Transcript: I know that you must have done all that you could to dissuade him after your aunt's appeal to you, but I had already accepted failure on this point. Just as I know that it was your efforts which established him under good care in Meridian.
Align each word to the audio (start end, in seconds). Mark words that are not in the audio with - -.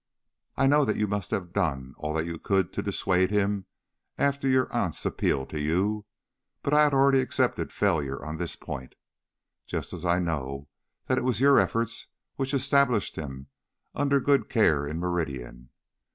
I 0.57 0.65
know 0.65 0.83
that 0.83 0.95
you 0.97 1.05
must 1.05 1.29
have 1.29 1.53
done 1.53 1.93
all 1.99 2.15
that 2.15 2.25
you 2.25 2.39
could 2.39 2.73
to 2.73 2.81
dissuade 2.81 3.29
him 3.29 3.67
after 4.17 4.47
your 4.47 4.67
aunt's 4.75 5.05
appeal 5.05 5.45
to 5.45 5.59
you, 5.61 6.05
but 6.63 6.73
I 6.73 6.81
had 6.85 6.91
already 6.95 7.19
accepted 7.19 7.71
failure 7.71 8.25
on 8.25 8.37
this 8.37 8.55
point. 8.55 8.95
Just 9.67 9.93
as 9.93 10.03
I 10.03 10.17
know 10.17 10.69
that 11.05 11.19
it 11.19 11.23
was 11.23 11.39
your 11.39 11.59
efforts 11.59 12.07
which 12.35 12.51
established 12.55 13.15
him 13.15 13.49
under 13.93 14.19
good 14.19 14.49
care 14.49 14.87
in 14.87 14.97
Meridian. 14.97 15.69